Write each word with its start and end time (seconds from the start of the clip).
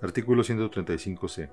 Artículo 0.00 0.44
135c. 0.44 1.48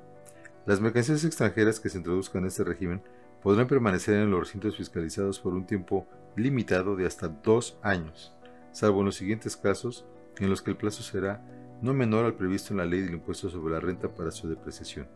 Las 0.68 0.80
mercancías 0.80 1.24
extranjeras 1.24 1.80
que 1.80 1.90
se 1.90 1.98
introduzcan 1.98 2.44
en 2.44 2.48
este 2.50 2.64
régimen 2.64 3.02
podrán 3.42 3.68
permanecer 3.68 4.16
en 4.16 4.30
los 4.30 4.40
recintos 4.40 4.78
fiscalizados 4.78 5.40
por 5.40 5.54
un 5.54 5.66
tiempo 5.66 6.08
limitado 6.36 6.96
de 6.96 7.08
hasta 7.08 7.28
dos 7.28 7.78
años, 7.82 8.34
salvo 8.72 9.00
en 9.00 9.06
los 9.06 9.16
siguientes 9.16 9.58
casos 9.58 10.06
en 10.38 10.50
los 10.50 10.62
que 10.62 10.72
el 10.72 10.78
plazo 10.78 11.02
será 11.02 11.44
no 11.82 11.94
menor 11.94 12.26
al 12.26 12.36
previsto 12.36 12.74
en 12.74 12.78
la 12.78 12.86
ley 12.86 13.02
del 13.02 13.16
impuesto 13.16 13.50
sobre 13.50 13.74
la 13.74 13.80
renta 13.80 14.10
para 14.10 14.32
su 14.32 14.48
depreciación. 14.48 15.08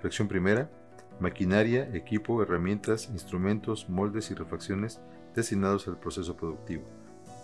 Fracción 0.00 0.28
primera. 0.28 0.70
Maquinaria, 1.20 1.90
equipo, 1.94 2.42
herramientas, 2.42 3.08
instrumentos, 3.08 3.88
moldes 3.88 4.30
y 4.30 4.34
refacciones 4.34 5.00
destinados 5.34 5.88
al 5.88 5.98
proceso 5.98 6.36
productivo. 6.36 6.84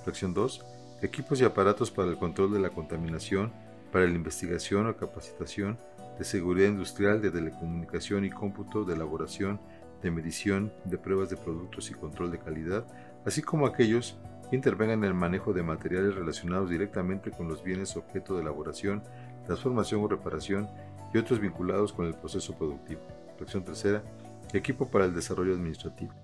Fracción 0.04 0.32
2. 0.32 0.64
Equipos 1.02 1.40
y 1.40 1.44
aparatos 1.44 1.90
para 1.90 2.10
el 2.10 2.16
control 2.16 2.52
de 2.52 2.60
la 2.60 2.70
contaminación, 2.70 3.52
para 3.94 4.06
la 4.06 4.14
investigación 4.14 4.88
o 4.88 4.96
capacitación 4.96 5.78
de 6.18 6.24
seguridad 6.24 6.66
industrial, 6.66 7.22
de 7.22 7.30
telecomunicación 7.30 8.24
y 8.24 8.30
cómputo, 8.30 8.84
de 8.84 8.94
elaboración, 8.94 9.60
de 10.02 10.10
medición, 10.10 10.72
de 10.84 10.98
pruebas 10.98 11.30
de 11.30 11.36
productos 11.36 11.92
y 11.92 11.94
control 11.94 12.32
de 12.32 12.40
calidad, 12.40 12.84
así 13.24 13.40
como 13.40 13.68
aquellos 13.68 14.18
que 14.50 14.56
intervengan 14.56 14.98
en 14.98 15.04
el 15.04 15.14
manejo 15.14 15.52
de 15.52 15.62
materiales 15.62 16.16
relacionados 16.16 16.70
directamente 16.70 17.30
con 17.30 17.46
los 17.46 17.62
bienes 17.62 17.96
objeto 17.96 18.34
de 18.34 18.42
elaboración, 18.42 19.00
transformación 19.46 20.02
o 20.02 20.08
reparación 20.08 20.68
y 21.14 21.18
otros 21.18 21.38
vinculados 21.38 21.92
con 21.92 22.06
el 22.06 22.14
proceso 22.14 22.58
productivo. 22.58 23.02
Fracción 23.36 23.64
tercera, 23.64 24.02
equipo 24.52 24.88
para 24.88 25.04
el 25.04 25.14
desarrollo 25.14 25.52
administrativo. 25.52 26.23